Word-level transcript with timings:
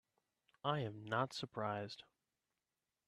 I 0.65 0.79
am 0.79 1.05
not 1.05 1.31
surprised. 1.31 2.05